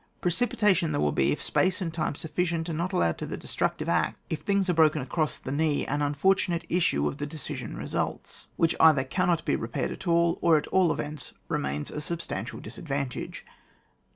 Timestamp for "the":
3.27-3.37, 5.37-5.51, 7.19-7.27